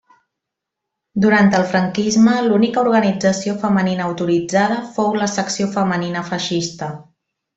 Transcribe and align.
Durant 1.25 1.51
el 1.57 1.65
franquisme, 1.73 2.33
l'única 2.47 2.83
organització 2.85 3.55
femenina 3.67 4.07
autoritzada 4.13 4.79
fou 4.97 5.13
la 5.23 5.31
Secció 5.37 5.71
Femenina 5.77 6.27
feixista. 6.33 6.89